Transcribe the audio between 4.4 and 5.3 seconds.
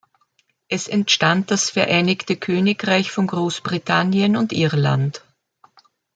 Irland.